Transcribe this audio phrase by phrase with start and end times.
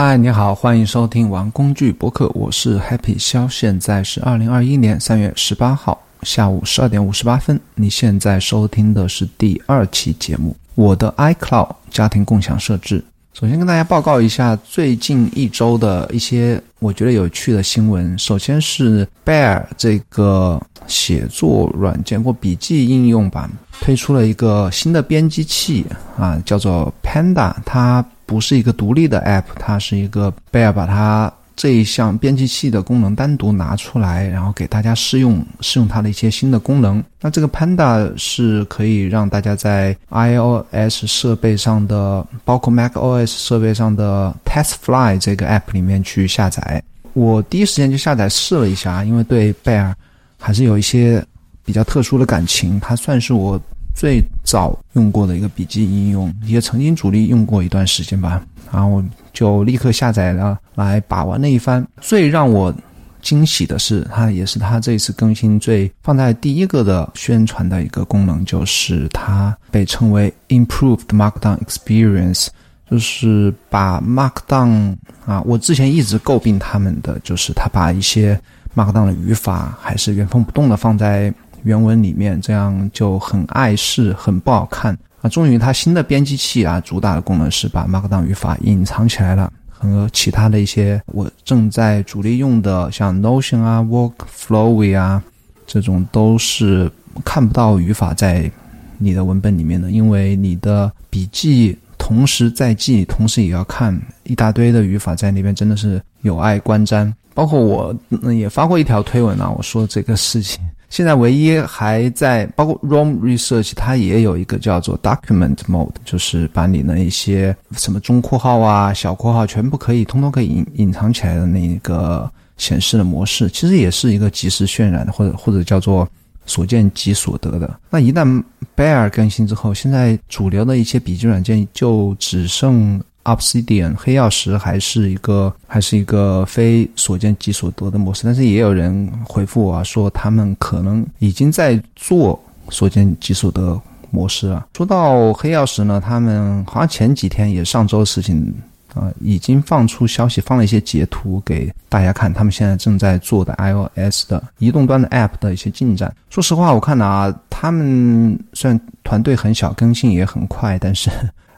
[0.00, 7.60] 嗨，你好，欢迎收听玩工具博客，我是 Happy 肖，现在是二零二一年三月十八号下午十二点五十八分。
[7.74, 13.04] 你现在收听的是第二期节目，我的 iCloud 家庭共享设置。
[13.34, 18.16] 首先跟大家报告一下最近一周的一些我觉得有趣的新闻。
[18.16, 25.84] 首先是 Bear 这个写作软件或笔记应用吧，推出了一个新的编辑器
[26.16, 28.04] 啊，叫做 Panda，它。
[28.28, 37.02] 不是一个独立的 App，它是一个贝尔把它这一项编辑器的功能单独拿出来，然后给大家试用试用它的一些新的功能。
[37.22, 46.82] 那这个 Panda 是可以让大家在 iOS 设备上的，包括 macOS 设备上的 TestFly 这个 App 里面去下载。
[47.14, 49.96] 我第一时间就下载试了一下，因为对贝尔
[50.38, 51.24] 还是有一些
[51.64, 53.58] 比较特殊的感情，它算是我。
[53.98, 58.40] 最早用过的一个笔记应用，也曾经主力用过一段时间吧，
[58.70, 59.02] 然后
[59.32, 61.84] 就立刻下载了来把玩了一番。
[62.00, 62.72] 最让我
[63.20, 72.46] 惊喜的是，它也是它这次更新最放在第一个的宣传的一个功能，就是它被称为 Improved Markdown Experience，
[72.88, 78.40] 就是把 Markdown 啊，我之前一直诟病他们的，就是他把一些
[78.76, 81.34] Markdown 的语法还是原封不动的放在。
[81.64, 85.28] 原文里面这样就很碍事，很不好看啊！
[85.28, 95.22] 终于，它新的编辑器啊，主打的功能是把 Markdown 语法隐藏起来了，和其他的一些我正在主力用的，像 Notion 啊、Workflowy 啊
[95.66, 96.90] 这种，都是
[97.24, 98.50] 看不到语法在
[98.96, 107.12] 你的文本里面的，因为你的笔记同时在记，同时也要看一大堆的语法在那边，真的是有碍观瞻。
[107.34, 107.94] 包括我
[108.32, 110.60] 也发过一条推文啊，我说这个事情。
[110.90, 126.08] 现在唯一还在包括 Roam Research，它也有一个叫做 Document Mode，就是把你的一些什么中括号啊、小括号全部可以通通可以隐隐藏起来的那个显示的模式，其实也是一个即时渲染的，或者或者叫做
[126.46, 127.78] 所见即所得的。
[127.90, 128.42] 那一旦
[128.74, 133.00] Bear 更新之后，现在主流的一些笔记软件就只剩。
[133.36, 142.38] Obsidian 黑曜石还是一个还是一个非所见即所得的模式，但是也有人回复我啊说，他们可能已经在做
[142.70, 143.80] 所见即所得
[144.10, 144.66] 模式啊。
[144.76, 148.54] 说到黑曜石呢，他们好像前几天也上周的事情
[148.94, 156.14] 啊，已经放出消息，放了一些截图给大家看，他们现在正在做的 iOS 的移动端的 App 的一些进展。
[156.30, 161.10] 说实话，我看了啊，他们虽然团队很小，更新也很快，但是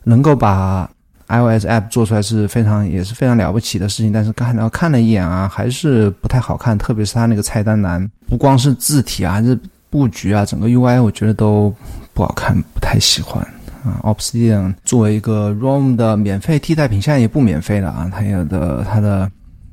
[0.03, 0.91] 能够把
[1.31, 9.59] iOS app 做出来是非常也是非常了不起的事情，但是看到看了一眼啊，还是不太好看，特别是它那个菜单栏，不光是字体啊，还是
[9.89, 11.75] 布局啊，整个 UI 我觉得都
[12.13, 13.43] 不好看，不太喜欢
[13.85, 14.01] 啊。
[14.03, 19.31] Obsidian 作为一个 ROM 的免费替代品，现在也不免费了啊，它有的它的。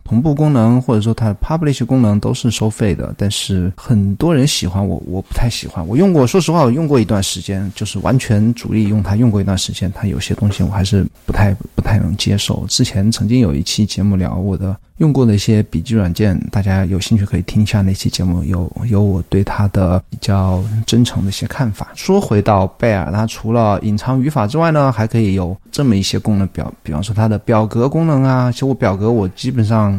[0.07, 5.85] 同步功能或者说它的 publish 功能都是收费的，但是很多人喜欢我，我不太喜欢。
[5.85, 12.66] 我用过，说实话，我用过一段时间，就是完全主力用它用过一段时间，它有些东西我还是不太不太能接受。
[12.69, 14.75] 之前曾经有一期节目聊我的。
[14.97, 21.90] 用过的一些笔记软件，大家有兴趣可以听一下那期节目，有有我对它的比较真诚的一些看法。
[21.94, 28.51] 说回到贝尔，它除了隐藏语法之外呢，还可以有这么一些功能表，比方说它的表格功能啊。
[28.51, 29.97] 其实我表格我基本上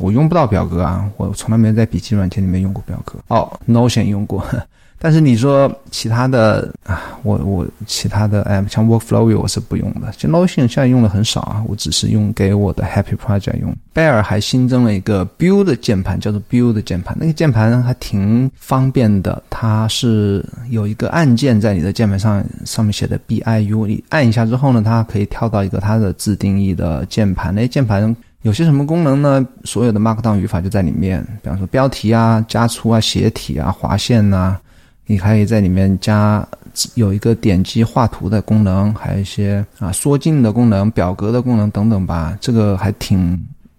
[0.00, 3.18] 我用不到表格啊，我从来没在笔记软件里面用过表格。
[3.28, 4.44] 哦，Notion 用过。
[4.96, 10.10] 但是你说其他的啊，我我其他的哎，像 Workflow 我是不用的。
[10.12, 13.76] 其实 Notion 现在用的很少啊，我只是用给我的 Happy Project 用。
[13.92, 17.14] Bear 还新增了一个 Build 键盘，叫做 Build 键盘。
[17.20, 27.54] 那个键盘还挺方便的，它是有一个按键在你的键盘上，上面写的 B I U，你按一下之后呢，它可以跳到一个它的自定义的键盘。
[27.54, 29.44] 那键盘有些什么功能呢？
[29.64, 34.58] 所有的 Markdown 语法就在里面，比方说标题啊、加粗啊、斜体啊、划线呐。
[35.06, 36.46] 你可以在里面加
[36.94, 42.36] 有一个点击画图的功能，还有一些啊缩进的功能、表格的功能等等吧。
[42.38, 43.32] 这个还挺，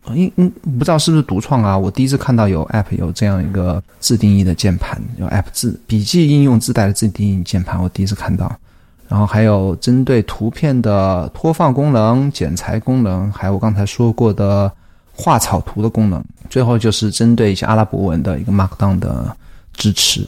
[0.08, 1.78] 嗯嗯，不知道是不是独创啊？
[1.78, 8.52] 我第一次看到有 App 有这样一个自定义的键盘，有 App 自笔记应用自带的自定义键盘，我第一次看到。
[9.07, 14.72] 然后还有针对图片的拖放功能、剪裁功能，还有我刚才说过的
[15.13, 16.24] 画草图的功能。
[16.50, 19.36] 最后就是针对一些阿拉伯文的一个 Markdown 的
[19.74, 20.28] 支持。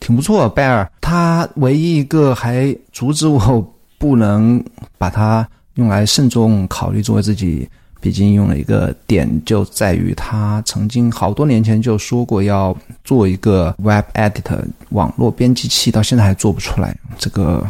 [0.00, 0.88] 挺不错，贝尔。
[1.00, 4.62] 他唯一一个还阻止我不能
[4.96, 7.68] 把它用来慎重考虑作为自己
[8.00, 14.60] 笔记应用的一个点，就在于他曾经好多年前就说过要做一个 Web Editor
[14.90, 16.96] 网络编辑器，到现在还做不出来。
[17.18, 17.66] 这个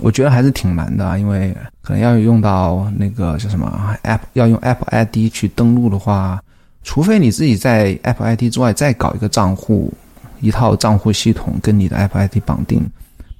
[0.00, 6.42] 我觉得还是挺难的啊，因为可能要用到那个叫什么 App，要用 App ID 去登录的话，
[6.82, 9.92] 除非你自己在 App ID 之外再搞一个账户，
[10.40, 12.84] 一套账户系统跟你的 App ID 绑定。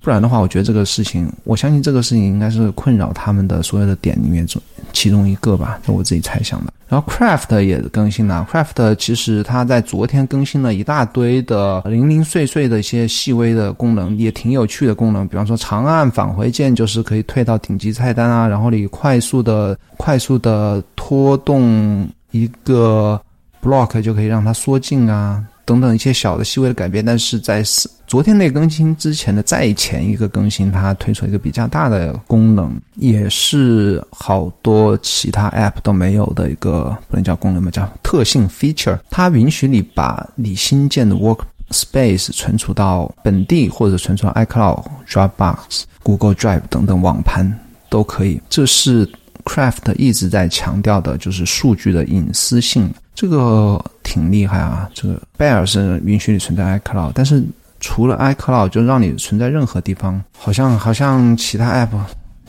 [0.06, 4.62] 不然的话，我觉得这个事情，我相信这个事情应该是困扰他们的所有的点里面中
[4.92, 6.72] 其中一个吧，是我自己猜想的。
[6.86, 15.26] 然后 Craft 也更新了，Craft 其实它在昨天更新了一大堆的零零碎碎的一些细微的功能，也挺有趣的功能。
[15.26, 23.20] 比方说长按返回键就是可以退到顶级菜单啊，然后你快速的快速的拖动一个
[23.60, 25.44] block 就可以让它缩进啊。
[25.64, 38.96] 等等一些小的细微的改变，但是在四昨天那更新之前的再前一个更新，它推出一个比较大的功能，也是好多其他 App 都没有的一个不能叫功能吧，叫特性 feature。
[39.10, 47.52] 它允许你把你新建的 Workspace 存储到本地或者存储 iCloud、Dropbox、Google Drive 等等网盘
[47.90, 48.40] 都可以。
[48.48, 49.04] 这是
[49.44, 52.88] Craft 一直在强调的，就是数据的隐私性。
[53.16, 54.88] 这个挺厉害啊！
[54.94, 57.42] 这个 Bear 是允许你存在 iCloud，但是
[57.86, 61.96] 除了 iCloud 就让你存在任何地方，好像好像其他 App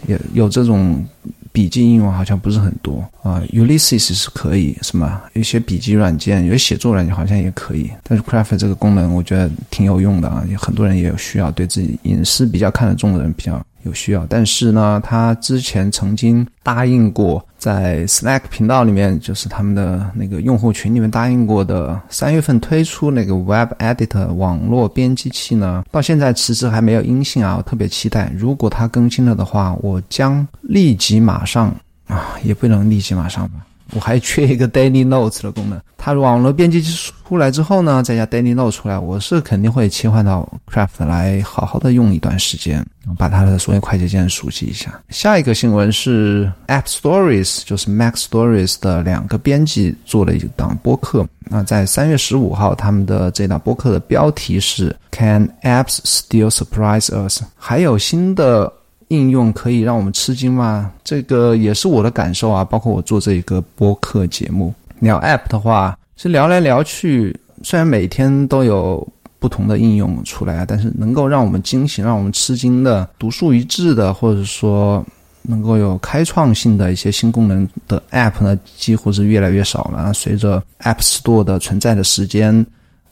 [0.07, 1.05] 也有这种
[1.51, 3.39] 笔记应用，好像不是很多啊。
[3.53, 13.63] Ulysses 是可以，什么一些笔记软件，有些写作软件好像也可以，但是 Craft 这个功能我觉得挺有用的啊，有很多人也有需要，对自己隐私比较看得重的人比较。
[13.87, 28.31] 有需要，但是呢，他之前曾经答应过，在 Slack 频道里面，就是他们的那个用户群里面答应过的，三月份推出那个 Web Editor 网络编辑器呢，到现在迟迟还没有音信啊，我特别期待。
[28.35, 31.73] 如果它更新了的话，我将立即马上
[32.07, 33.65] 啊，也不能立即马上吧。
[33.93, 35.79] 我还缺一个 Daily Notes 的功能。
[35.97, 42.85] 它网络编辑器出来之后呢，再加 Daily Note 出来，我是肯定会切换到 Craft 来好好的用一段时间，
[43.17, 45.01] 把它的所有快捷键熟悉一下。
[45.09, 51.27] 下一个新闻是 App Stories，就是 Mac Stories 的两个编辑做了一档播客。
[51.49, 57.41] 那在三月十五号，他们的这档播客的标题是 Can Apps Still Surprise Us？
[57.57, 58.71] 还有新的。
[59.09, 60.91] 应用可以让我们吃惊吗？
[61.03, 62.63] 这个也是我的感受啊。
[62.63, 69.07] 包括我做这一个播客节目聊 App 的话，其实聊来聊去，虽然每天都有
[69.39, 75.05] 不同的应用出来啊，但是能够让我们惊喜、让我们吃惊的、独树一帜的，或者说
[75.43, 80.11] 能够有开创性的一些新功能的 App 呢，几乎是越来越少了。
[80.13, 82.65] 随着 App Store 的存在的时间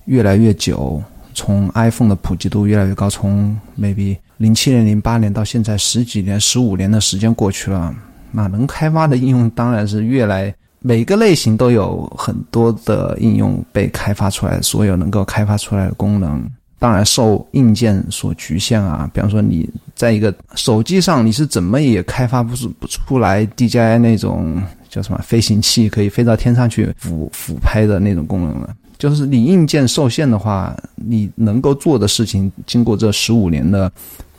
[0.06, 1.02] 越来越久，
[1.34, 7.96] 从 iPhone 的普及度越来越高，从 maybe 零七年、零八年到现在十几年、十五年的时间过去了，
[8.32, 16.46] 那能开发的应用当然是越来每个类型都有很多的应用被开发出来，所有能够开发出来的功能，
[16.78, 19.10] 当然受硬件所局限啊。
[19.14, 28.76] 比方说你在一个手机上，你是怎么也开发不出不出来 DJI 那种叫什么飞行器可以飞到天上去俯俯拍的那种功能了。
[28.98, 33.92] 就是你硬件受限的话，你能够做的事情，经过这十五年的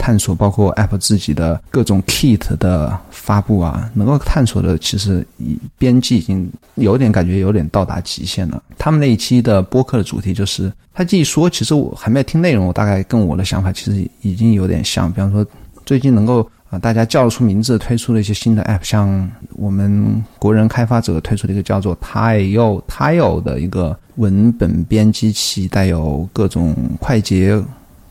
[0.07, 8.63] 探索，包括 App 自己的各种 Kit 的发布啊，能够探索的，其实已编辑已经有点感觉有点到达极限了。
[8.79, 15.11] 他们那一期的播客的主题就是，他既说，其实我还没有听内容，我大概跟我的想法其实已经有点像。
[15.11, 15.45] 比方说，
[15.85, 16.49] 最近能够。
[16.69, 27.63] 啊，大家叫得出名字，推出了一些新的 App，像我们国人开发者推出的一个叫做 Tile Tile 的一个文本编辑器，带有各种快捷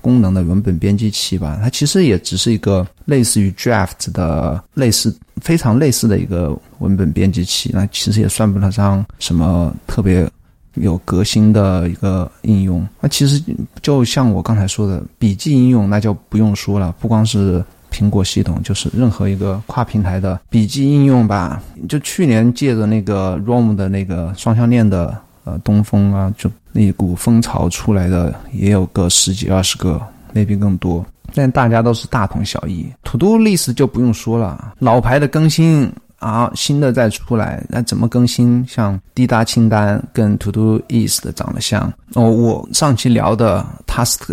[0.06, 1.58] 功能的文本编辑器吧。
[1.64, 10.30] 它其实也只是一个类似于 Draft 的类似非常类似的一个文本编辑器，那其实也算不上什么特别
[10.76, 12.88] 有革新的一个应用。
[13.02, 13.44] 那其实
[13.82, 17.66] 就像我刚才说的，笔记应用那就不用说了，不光是。
[17.92, 21.64] 苹果系统就是任何一个跨平台的笔记应用吧。
[21.88, 30.00] 就去年借着那个 ROM 的那个双向链的呃东风啊，就那股风潮出来的也有个十几二十个
[30.34, 31.04] 那边更多。
[31.34, 32.86] 但大家都是大同小异。
[33.04, 38.66] 土都历史就不用说了，老牌的更新啊，新的再出来，那怎么更新？
[38.68, 42.30] 像滴答清单跟 To Do East 长得像哦。
[42.30, 44.28] 我上期聊的 Task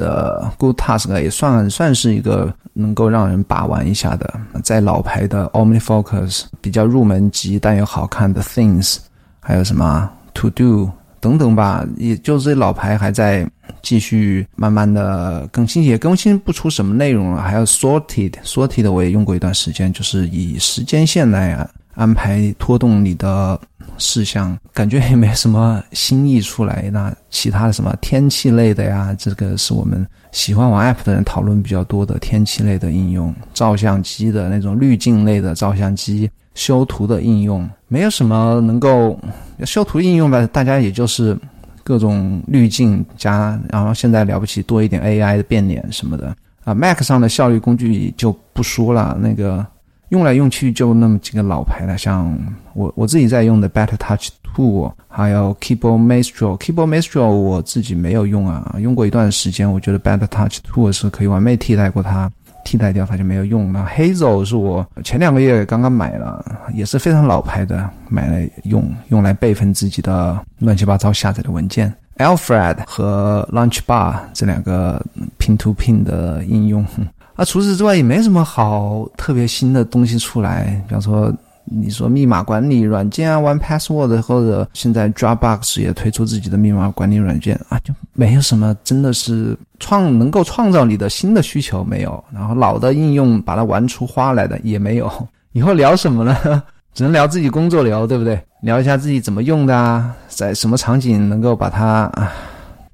[0.59, 2.53] Good Task 也算算是一个。
[2.75, 4.33] 能够让人把玩一下的，
[4.65, 8.97] 在老牌的 OmniFocus 比较入门级但又好看的 Things，
[9.41, 10.91] 还有什么 To Do
[11.23, 13.49] 等等吧，也就这老牌还在
[13.81, 17.41] 继续慢慢的更新，也更新不出什么内容了。
[17.41, 21.64] 还有 Sorted，Sorted 我也用过一段时间，就是以时间线来
[21.95, 23.57] 安排拖动你的
[23.99, 26.91] 事项，感觉也没什么新意出来。
[26.93, 39.19] 那其他的什么天气类的呀，这个是我们喜欢玩 App 的人讨论比较多的天气类的应用，照相机的那种滤镜类的照相机，修图的应用，没有什么能够
[39.65, 40.47] 修图应用吧？
[40.53, 41.37] 大家也就是
[41.83, 46.75] 各种滤镜加，然后现在了不起多一点 AI 的变脸什么的啊。
[46.75, 49.67] Mac 上的效率工具就不说了，那个。
[50.11, 52.39] 用来用去就那么几个老牌的，像
[52.75, 56.59] 我我自己在用的 Better Touch Two，还有 Keyboard Maestro。
[56.59, 62.31] Keyboard Maestro 我自己没有用啊，用过一段时间，我觉得 Better Touch Two 是可以完美替代过它，
[62.64, 63.73] 替代掉它就没有用。
[63.73, 71.92] 那 Hazel 是我前两个月刚刚买了，也是非常老牌的，买来用，用来备份自己的乱七八糟下载的文件。
[72.19, 75.04] Alfred 和 Launch Bar 这两个
[75.38, 76.85] Pin to Pin 的应用。
[77.35, 80.83] 啊，除此之外也没什么好特别新的东西出来。
[80.87, 81.33] 比方说，
[81.64, 92.23] 你说密码管理软件啊，One Password 或者现在 Dropbox 也推出自己的密码管理软件啊，就没有什么真的是创能够创造你的新的需求没有。
[92.33, 95.11] 然后老的应用把它玩出花来的也没有。
[95.53, 96.62] 以后聊什么呢？
[96.95, 98.41] 只能聊自己工作聊，对不对？
[98.62, 102.33] 聊一下自己怎么用的啊，在什么场景能够把它啊。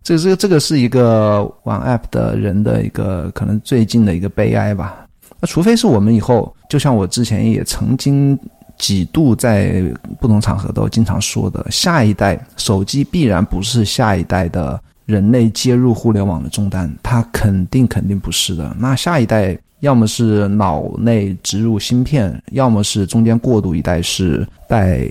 [0.02, 5.04] 这这个这个是一个玩 App 的人的一个可能最近的一个悲哀吧。
[5.38, 8.38] 那除非是我们以后，就像我之前也曾经
[8.78, 9.85] 几度在
[10.21, 18.77] 不同场合都经常说的，下一代手机必然不是下一代的人类接入互联网的终端，它肯定肯定不是的。
[18.79, 25.09] 那下一代要么是脑内植入芯片，要么是中间过渡一代是带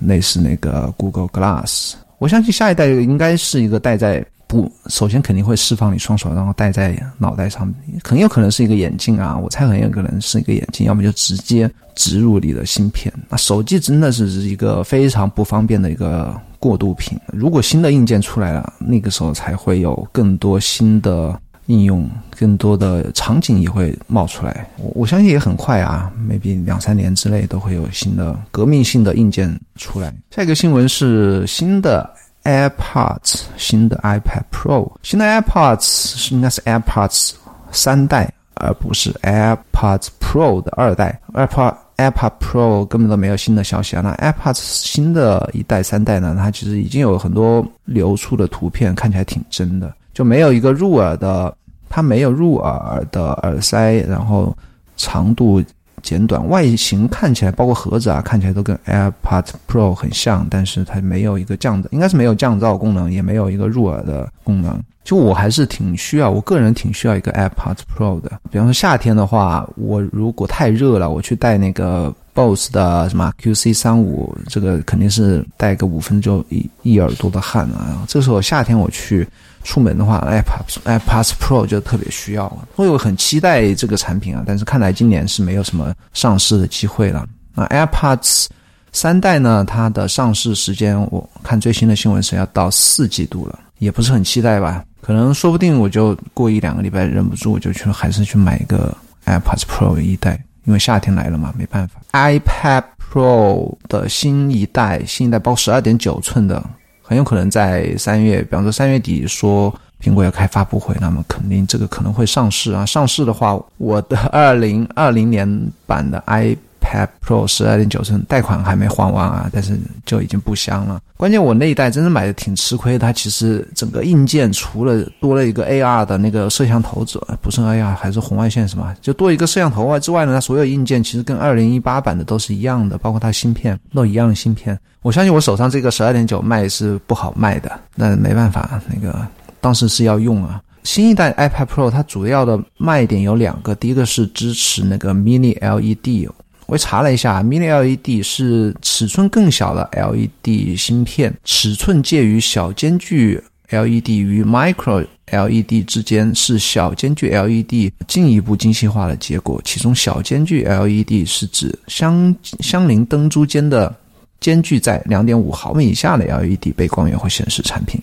[0.00, 1.92] 类似那个 Google Glass。
[2.18, 4.24] 我相信下一代应该是一个戴在。
[4.46, 7.72] 不，首先肯定会释放你双手，然后戴在脑袋上，
[8.04, 9.36] 很有可能是一个眼镜啊。
[9.36, 13.12] 我猜很有可能是一个眼镜，要么就直接植入你的芯片。
[13.28, 17.18] 那手机真的是一个非常不方便的一个过渡品。
[17.32, 21.36] 如果新的硬件出来了，那个时候才会有更多新的
[21.66, 22.08] 应用，
[22.38, 24.68] 更多的场景也会冒出来。
[24.76, 30.14] 我我相信也很快啊，maybe 两三年之内都会有新的革命性的硬件出来。
[30.30, 32.08] 下一个新闻是新的。
[32.44, 37.32] AirPods 新的 iPad Pro，新的 AirPods 是应该是 AirPods
[37.72, 41.20] 三代，而不是 AirPods Pro 的二代。
[41.32, 44.02] AirPod AirPod Pro 根本都没有新的消息啊。
[44.02, 46.34] 那 AirPods 新的一代、三代呢？
[46.38, 51.56] 它其实已经有很多流出的图片，看起来挺真的，就没有一个入耳的，
[51.88, 54.56] 它没有入耳的耳塞，然后
[54.96, 55.62] 长度。
[56.04, 64.78] 简短，外形看起来，包括盒子啊，看起来都跟 AirPods Pro 很像，但是它没有一个降噪，应该是没有降噪功能，也没有一个入耳的功能。
[65.02, 68.30] 就我还是挺需要，我个人挺需要一个 AirPods Pro 的。
[68.50, 78.04] 比方说夏天的话，我如果太热了，我去戴那个 Bose 的什么 QC 三五，这个肯定是戴个五分钟一一耳朵的汗啊。
[78.06, 79.26] 这时候夏天我去。
[79.64, 84.44] 出门的话，iPad iPad Pro 就特别需要了，所以我很期待这个产品啊。
[84.46, 87.26] 但是看来今年是没有什么上市的机会了。
[87.54, 88.46] 那 AirPods
[88.92, 89.64] 三代呢？
[89.66, 94.84] 它的上市时间我看最新的新闻是要到四季度了，也不是很期待吧？
[95.00, 102.00] 可能说不定我就过一两个礼拜忍不住我就去还是去买一个 AirPods Pro 一代，因为夏天来了嘛，没办法。
[102.12, 106.62] iPad Pro 的新一代，新一代包十二点九寸的。
[107.06, 112.86] 很有可能在三月，比方说三月底说苹果要开发布会，那么肯定这个可能会上市啊。
[112.86, 115.46] 上市的话，我的 二零二零年
[115.86, 120.98] 版的 iPad Pro 十二点九寸贷款还没还完啊，但是就已经不香了。
[121.16, 134.78] 关键我那一代真的买的挺吃亏，它其实整个硬件除了多了一个 AR 的那个摄像头之外，不是 AR 还是红外线什么，就多一个摄像头外之外呢，它所有硬件其实跟二零一八版的都是一样的，包括它芯片都一样的芯片。
[135.02, 139.26] 我相信我手上这个十二点九卖是不好卖的，那没办法，那个
[139.60, 140.60] 当时是要用啊。
[140.82, 146.28] 新一代 iPad Pro 它主要的卖点有两个，第一个是支持那个 Mini LED，
[146.74, 153.40] 我查了一下，Mini LED 是尺寸更小的 LED 芯片，尺寸介于小间距
[153.70, 159.62] LED 与 Micro LED 之间，是小间距 LED 进一步精细化的结果。
[159.64, 163.94] 其中小间距 LED 是指相相邻灯珠间的。
[164.40, 167.98] 间距在两点五毫米以下的 LED 背光源或显示产品，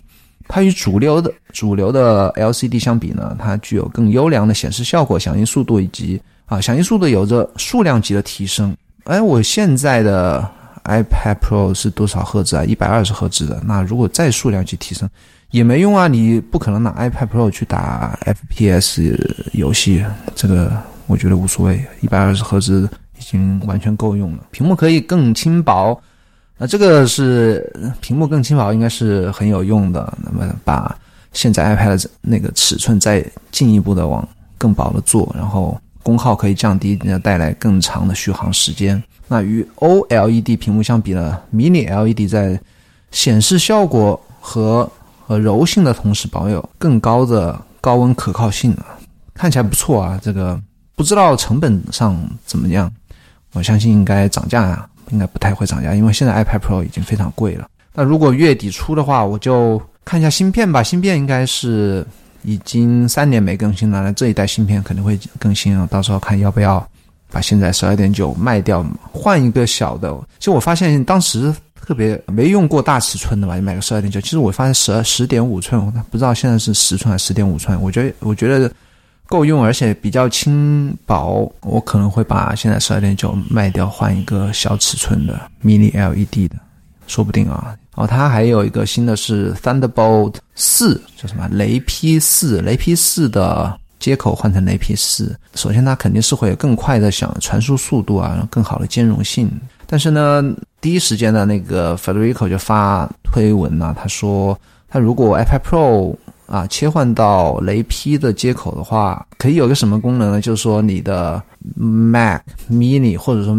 [0.48, 6.20] 它与主流的主流的 LCD 相比呢，它具有更优良的显示效果、响应速度以及
[6.52, 8.76] 啊响应速度有着数量级的提升。
[9.06, 10.46] 哎，我现在的
[10.84, 12.66] iPad Pro 是多少赫兹啊？
[12.66, 13.62] 一百二十赫兹的。
[13.66, 15.10] 那如果再数量级提升
[15.52, 16.10] 也没用啊！
[16.10, 19.18] 你不可能拿 iPad Pro 去打 FPS
[19.54, 20.06] 游戏，
[20.36, 20.78] 这个
[21.08, 21.82] 我觉得无所谓。
[22.02, 22.90] 一百二十赫兹。
[23.18, 24.46] 已经完全够用了。
[24.50, 25.96] 屏幕可以更轻薄，
[26.58, 30.12] 那这个是屏幕更轻薄，应该是很有用的。
[30.24, 30.98] 那么把
[31.32, 34.28] 现在 iPad 那个尺寸再进一步的往
[34.58, 39.02] 更薄的做，然后功耗可以降低，带来更长的续航时间。
[39.28, 42.60] 那与 OLED 屏幕相比呢，Mini LED 在
[43.12, 44.90] 显示效果和
[45.26, 49.00] 和柔性的同时，保有更高的高温可靠性啊，
[49.34, 50.20] 看起来不错啊。
[50.22, 50.60] 这个
[50.96, 52.92] 不知道成本上怎么样，
[53.54, 57.68] 我相信应该涨价啊，应该不太会涨价，因为现在 iPad Pro 已经非常贵了。
[57.94, 60.84] 那如果月底出的话，我就看一下芯片吧。
[60.84, 62.06] 芯片应该是
[62.44, 66.86] 已经三年没更新了，那这一代芯片肯定会更新啊，到时候看要不要。
[67.34, 70.14] 把现在十二点九卖掉，换一个小的。
[70.38, 74.20] 其实我发现当时特别没用过大尺寸的吧，就买个十二点九。
[74.20, 77.82] 其实我发现十二十点五寸，不知道现在是十寸还是十点五寸。
[77.82, 78.70] 我觉得我觉得
[79.28, 81.50] 够用，而且比较轻薄。
[81.62, 86.58] 我可能会把现在十二点九卖掉，换一个小尺寸的 Mini LED 的，
[87.08, 87.74] 说不定啊。
[88.02, 92.62] 哦，它还有一个新的是 Thunderbolt 四，叫什么雷劈四？
[92.62, 93.78] 雷劈四的。
[94.02, 99.48] 接口换成雷劈四，首先它肯定是会有更快的想传输速度啊，更好的兼容性。
[99.86, 100.44] 但是呢，
[100.82, 106.16] 第一时间的那个 Federico 就发推文呢，他说他如果 iPad Pro
[106.48, 110.42] 啊切换到雷劈的接口的话，可以有个什么功能呢？
[110.42, 111.40] 就是说你的
[111.76, 112.42] Mac
[112.72, 113.56] Mini 或者说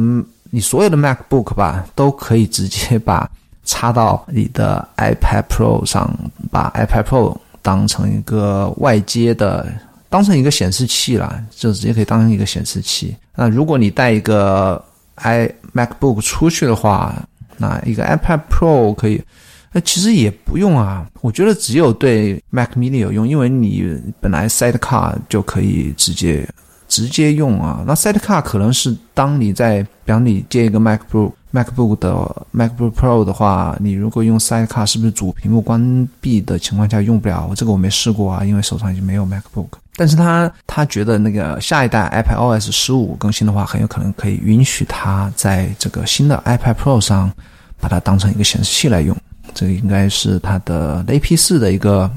[0.51, 3.31] 你所有的 MacBook 吧，都可以直接把
[3.65, 6.13] 插到你的 iPad Pro 上，
[6.51, 9.67] 把 iPad Pro 当成一个外接的。
[10.09, 13.17] 当成一个显示器了，就直接可以当成一个显示器。
[13.35, 17.17] 那如果你带一个 i MacBook 出去的话，
[17.57, 19.23] 那一个 iPad Pro 可以。
[19.73, 26.47] 那其实也不用啊，我觉得只有对 Mac Mini 有用，因为你本来 Sidecar 就可以直接
[26.93, 27.83] 直接用啊。
[27.87, 31.33] 那 Sidecar 可能是当你在，比方你接一个 MacBook。
[31.53, 37.47] MacBook 的 MacBook Pro 的话，你如果用 Sidecar，是不是主屏幕关闭的情况下用不了？
[37.49, 39.69] 我这个我没试过啊，因为手上已经没有 MacBook。
[39.97, 47.31] 但是他他觉得那个下一代 iPad OS 十五更新的话，很有可能可以允许他在这个新的 iPad Pro 上
[47.79, 49.15] 把它当成一个显示器来用。
[49.53, 52.11] 这个应该是它的雷劈四的一个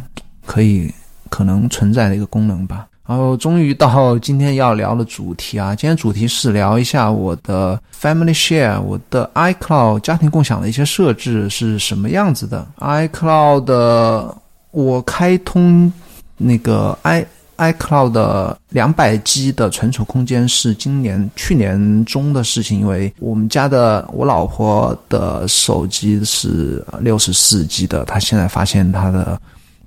[0.45, 0.89] 可以
[1.29, 2.87] 可能存在的一个功能吧。
[3.07, 5.75] 然后终于到今天要聊的主题啊！
[5.75, 12.67] 今天主题是聊一下我的 Family Share，我的 iCloud 家庭共享的一些设置是什么样子的。
[12.79, 14.33] iCloud
[14.71, 15.93] 我开通
[16.35, 17.23] 那个 i
[17.57, 29.39] iCloud 的两百 G 的存储空间是今年去年中的事情，因为我们家的我老婆的手机是六十四 G 的，她现在发现她的。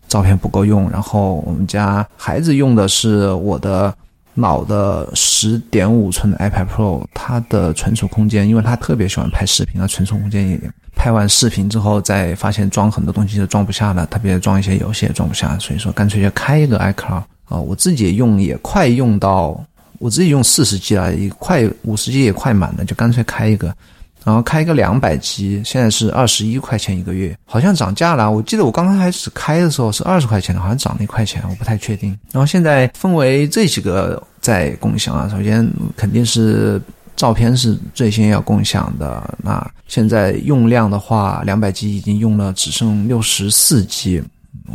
[0.09, 3.95] 照片不够用，然后我们家孩子用的是我的
[4.35, 10.61] 老的十点五寸的 iPad Pro，它的存储空间，因为他特别喜欢拍视频，那存储空间也
[10.97, 19.61] 拍完视频之后再发现装很多东西就装不下了，特别装一些游戏也装不下，所以说干脆就开一个 iCloud 啊，我自己用也快用到
[19.99, 23.75] 我自己用四十 G 了，也快五十 G 也快满了，就干脆开一个。
[24.29, 28.31] 然后开一个两百 G，现在是二十一块钱一个月，好像涨价了。
[28.31, 32.11] 我记得我刚刚开始开的时候是二十块钱的，好像涨了一块钱，我不太确定。
[32.31, 36.79] 然后现在分为这几个在共享啊，首先肯定是
[37.17, 39.35] 照片是最先要共享的。
[39.43, 44.23] 那现在用量的话，两百 G 已经用了只剩六十四 G，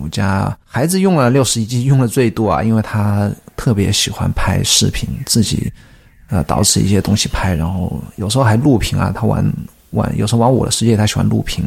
[0.01, 5.71] 我家孩子用了六十一 G 用的最多啊，因为他特别喜欢拍视频，自己。
[6.33, 9.11] 呃，导致一些东西拍，然后有时候还录屏啊。
[9.13, 9.45] 他玩
[9.91, 11.63] 玩，有时候玩我的世界，他喜欢录屏，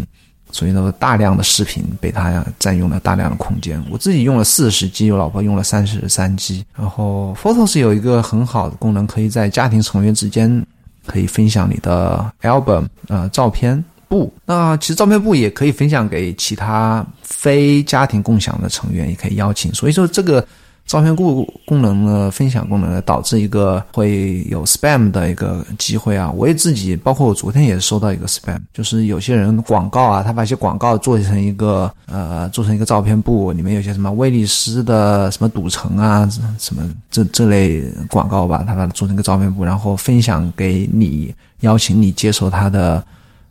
[0.51, 3.81] 所以呢，大量的视频被他占用了大量的空间。
[3.93, 6.65] 我自己用了四十 G，我老婆用了三十三 G。
[6.77, 10.67] 然后 Photos 有一个很好的功能，可以在家庭成员之间
[11.07, 14.35] 可以分享你的 album 呃照片簿。
[14.45, 19.73] 那其实照片簿也可以分享给其他非家庭共享的成员，也可以邀请。
[19.73, 20.45] 所以说这个。
[20.87, 26.31] 照片库功能的分享功能呢，导致一个会有 spam 的一个机会啊！
[26.31, 43.05] 我也自己，包括我昨天也收到一个 spam，就是有些人广告啊，他把一些广告做成一个呃，做成一个照片簿，里面有些什么威利斯的什么赌城啊，什么这这类广告吧，他把它做成一个照片簿，然后分享给你，邀请你接受他的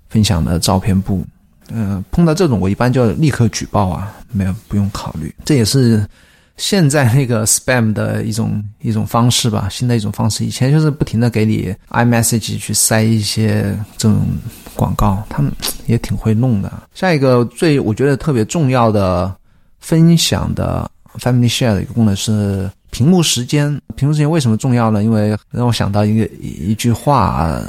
[0.07, 1.21] 分享的照片簿。
[1.69, 6.01] 嗯，碰到这种我一般就立刻举报啊，没有不用考虑，这也是。
[6.57, 10.45] 现在那个 spam 的一种一种方式吧，新的一种方式。
[10.45, 14.25] 以前就是不停的给你 iMessage 去塞一些这种
[14.73, 15.51] 广告，他们
[15.85, 16.71] 也挺会弄的。
[16.93, 19.35] 下一个最我觉得特别重要的
[19.79, 20.89] 分享的
[21.19, 23.79] Family Share 的一个功能是屏幕时间。
[23.95, 25.03] 屏幕时间为什么重要呢？
[25.03, 27.61] 因为让我想到一个一句话。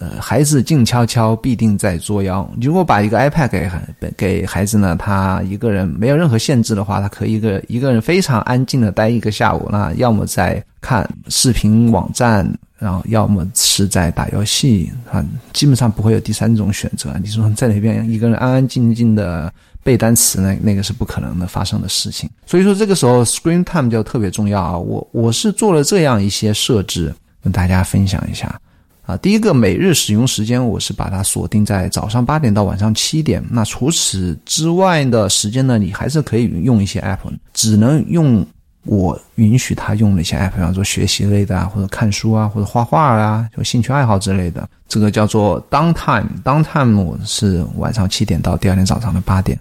[0.00, 2.48] 呃，孩子静悄悄，必定在作妖。
[2.60, 3.70] 如果把一个 iPad 给
[4.16, 9.68] 给孩子呢，他一个人没有任何限制的话，他可以一个一个人非常安静的待一个下午。
[9.70, 12.46] 那要么在看视频网站，
[12.78, 17.14] 然后要么是在打游戏啊，基本上不会有第三种选择。
[17.22, 19.52] 你说在那边一个人安安静静的
[19.82, 22.28] 背单词呢，那个是不可能的发生的事情。
[22.46, 24.78] 所以说这个时候 Screen Time 就特别重要啊。
[24.78, 28.58] 我我是做了这样一些设置，跟大家分享一下。
[29.06, 33.44] 啊，第一个每日使用时间，我是把它锁定在早上八点到晚上七点。
[33.50, 37.18] 那除此之外的时间呢，你还是可以用一些 app，
[37.52, 38.44] 只能用
[38.86, 44.66] 我允许他用的一些 app，比方说学习类的啊，或者看书啊，或者画画啊，就兴趣爱好之类的。
[44.88, 49.60] 这个叫做 downtime，downtime 是晚上七点到第二天早上的八点，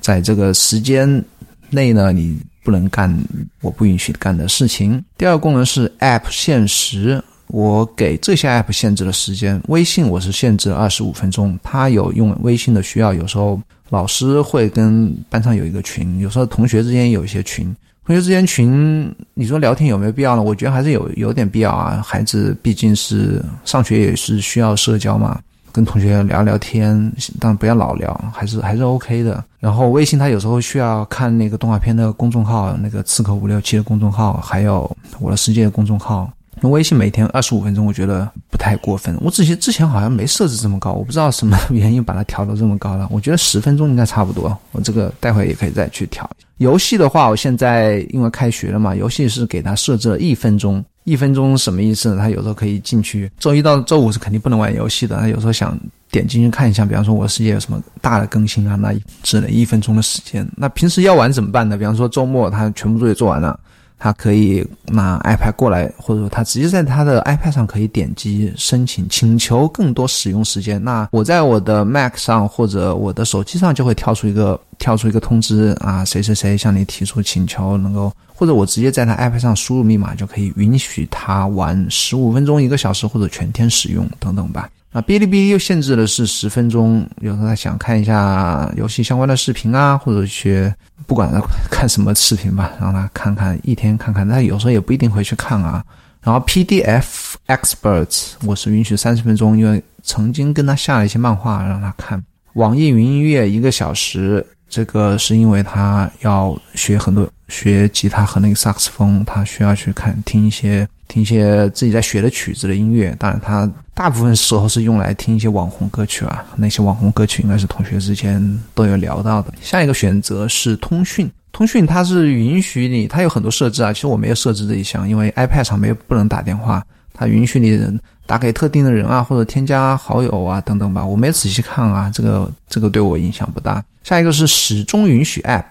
[0.00, 1.24] 在这个时间
[1.70, 3.16] 内呢，你不能干
[3.60, 5.00] 我不允许干的事情。
[5.16, 7.22] 第二个功能是 app 限时。
[7.52, 11.56] 我给这些 app 限制了时间，微信我是限制了二十五分钟。
[11.62, 13.60] 他有用微信的需要，有时候
[13.90, 17.64] 老师会跟班上有一个群，有时候同学之间有一些群。
[18.06, 20.42] 同学之间群，你说聊天有没有必要呢？
[20.42, 22.02] 我觉得还是有有点必要啊。
[22.02, 25.38] 孩子毕竟是上学也是需要社交嘛，
[25.70, 29.44] 跟同学聊聊天，但不要老聊，还是 还是 OK 的。
[29.60, 36.32] 然后微信他有时候需要看那个动画片的公众号，那个刺客五六七的公众号，还有我的世界的公众号。
[36.62, 39.16] 用微信每天二十五分钟，我觉得不太过分。
[39.20, 43.08] 我之前之前好像没设置这么高，我不知道什么原因把它调到这么高了。
[43.10, 44.56] 我觉得十分钟应该差不多。
[44.70, 46.28] 我这个待会也可以再去调。
[46.58, 50.82] 游戏的话，我现在因为开学了嘛，游戏是给它设置了一分钟。
[51.04, 52.16] 一分钟什么意思呢？
[52.16, 55.16] 他有时候可以进去，周一到周五是肯定不能玩游戏的。
[55.18, 55.76] 他有时候想
[56.12, 58.94] 点进去看一下，比方说我世界有什么大的更新啊，那
[59.24, 60.48] 只能一分钟的时间。
[60.56, 61.76] 那平时要玩怎么办呢？
[61.76, 63.58] 比方说周末他全部作业做完了。
[64.02, 70.82] 他可以拿 iPad 过来，或者说他直接在他的 iPad 上可以点击申请，请求更多使用时间。
[70.82, 84.68] 那我在我的 Mac 上或者我的手机上就会跳出一个跳出一个通知啊，谁谁谁向你提出请求，能够或者我直接在他 iPad 上输入密码就可以允许他玩十五分钟、一个小时或者全天使用等等吧。
[84.92, 87.08] 啊，哔哩哔哩又限制的是十分钟。
[87.22, 90.74] 有时候他想看一下游戏相关的视频啊，或者学
[91.06, 91.32] 不管
[91.70, 94.28] 看什么视频吧，让他看看一天看看。
[94.28, 95.82] 他有时候也不一定会去看啊。
[96.22, 102.22] 然后 PDF Experts 我是允许三十分钟，因为曾经跟他下了一些漫画让他看。
[102.52, 110.88] 网易云音乐一个小时，这个是因为他要学很多学吉他和那个萨克斯风，他需要去看听一些。
[111.08, 116.42] 听一些自己在学的曲子的音乐，当然他大部分时候是用来听一些网红歌曲啊。
[116.56, 119.52] 那些网红歌曲应该是同学之间都有聊到的。
[119.60, 123.92] 下一个选择是通讯，通讯它是允许你，它有很多设置啊。
[123.92, 127.78] 其实我没有设置这一项，因为 iPad 上没有不能打电话，它允许你
[128.24, 131.04] 打给特定的人啊，或者添加好友啊等等吧。
[131.04, 133.84] 我没仔细看啊，这个这个对我影响不大。
[134.02, 135.64] 下一个是始终允许 App。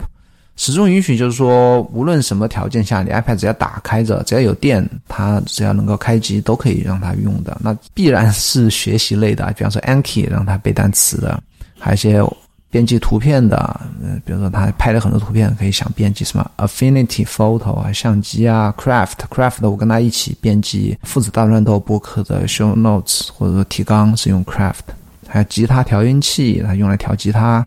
[0.61, 7.57] 始终允许，就是说，无论什么条件下，你 iPad 只要打开着，只要有电，它只要能够开机，都可以让它用的。
[7.63, 11.41] 那必然是学习类的，比方说 Anki 让它背单词的，
[11.79, 12.23] 还有一些
[12.69, 24.93] 编辑图片的，嗯，比如说他拍了很多图片，可以想编辑什么 Affinity Photo 啊，相机啊，Craft，Craft 我跟他一起编辑父子大乱斗播客的 Show Notes 或者说提纲是用 Craft，
[25.27, 27.65] 还有吉他调音器，它用来调吉他。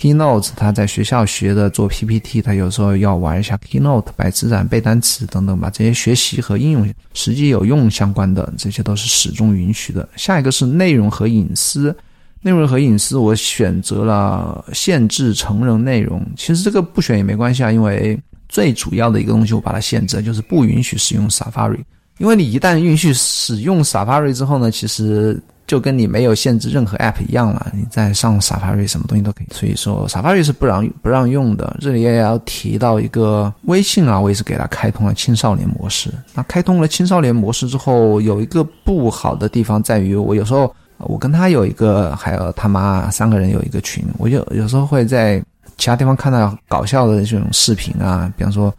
[0.00, 5.70] Keynote，他在学校学的做 PPT，他有时候要玩一下 Keynote，摆词展、背单词等等吧。
[5.70, 10.08] 这些学习和应用实际有用相关的，这些都是始终允许的。
[10.16, 11.94] 下一个是内容和隐私，
[12.40, 16.24] 内容和隐私我选择了限制成人内容。
[16.36, 21.80] 其实这个不选也没关系啊，因为最主要的一个东西我把它限制，就是不允许使用 Safari。
[22.18, 25.40] 因为你一旦允许使用 Safari 之后呢，其实。
[25.72, 29.46] 就跟你没有限制任何 App 一样了，你在上 Safari 什么东西都可以。
[29.54, 31.74] 所以说 Safari 是不让不让用的。
[31.80, 36.10] 这里也要提到一个微信啊，我也是给它开通了青少年模式。
[36.34, 45.42] 那开通了青少年模式之后，有一个不好的地方在于，我有时候我跟他有一个，还有他妈三个人有一个群，我就有时候会在
[45.78, 48.70] 其他地方看到搞笑的这种视频啊，比方说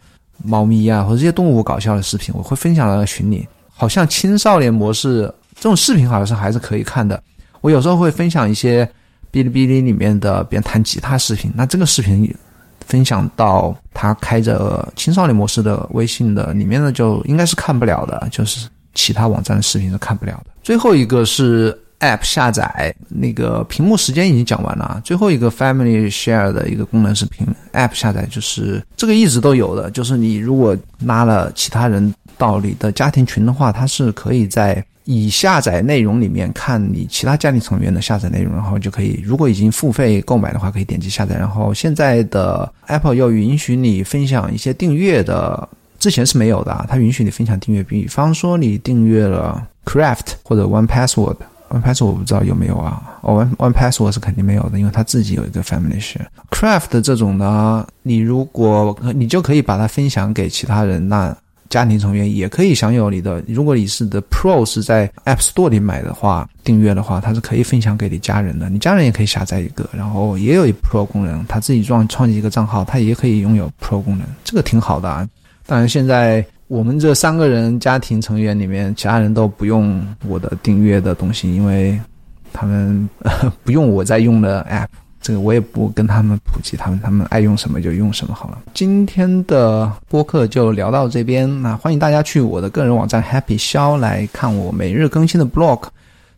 [0.44, 3.44] 猫咪啊或者这些动物搞笑的视频，我会分享到群里。
[3.76, 5.28] 好像青少年模式。
[5.54, 7.22] 这种视频好像是还是可以看的。
[7.60, 8.84] 我有时候会分享一些
[9.32, 12.32] 哔哩哔哩里面的别人弹吉他视频，那这个视频
[12.86, 20.50] 分享到他开着青少年模式的微信的里面呢，就应该是看不了的，就是其他网站的视频是看不了的。
[20.62, 41.36] 最后一个是 App 下载那个屏幕时间已经讲完了，最后一个 Family Share 的一个功能是屏 App 下载，就是这个一直都有的，就是你如果拉了其他人到你的家庭群的话，它是可以在以下载内容里面看你其他家庭成员的下载内容，然后就可以，如果已经付费购买的话，可以点击下载。
[41.36, 51.36] 然后现在的 Apple 又允许你分享一些订阅的，之前是没有的，它允许你分享订阅，比方说你订阅了 Craft 或者 One Password。
[51.70, 56.26] One Password 我不知道有没有啊哦，One One Password 是肯定没有的，因为它自己有一个 Family Share。
[56.50, 61.36] Craft 这种呢，你如果你就可以把它分享给其他人，那
[61.68, 63.42] 家庭成员也可以享有你的。
[63.46, 75.28] 如果你是的 Pro 是在 App Store 里买的话，订阅的话，它是可以分享给你家人的，你家人也可以下载一个，然后也有一 Pro 功能，他自己创创建一个账号，他也可以拥有 Pro 功能，这个挺好的啊。
[75.66, 76.44] 当然现在。
[76.66, 81.96] 我们这三个人家庭成员里面，其他人都不用我的订阅的东西，因为
[82.54, 83.06] 他们
[83.62, 84.88] 不用我在用的 app，
[85.24, 88.58] 这个我也不跟他们普及，他们他们爱用什么就用什么好了。
[88.74, 95.84] 今天的播客就聊到这边，那欢迎大家去我的个人网站 Happy 肖来看我每日更新的 blog，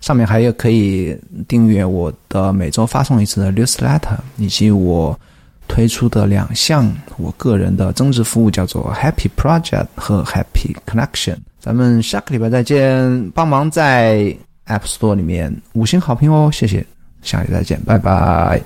[0.00, 1.18] 上面还有可以
[1.48, 5.18] 订阅我的每周发送一次的 newsletter，以及我。
[5.68, 11.38] 推出的两项我个人的增值服务叫做 Happy Project 和 Happy Connection。
[11.58, 14.32] 咱们下个礼拜再见，帮忙在
[14.68, 16.86] App Store 里面五星好评哦，谢谢，
[17.20, 18.62] 下期再见，拜拜。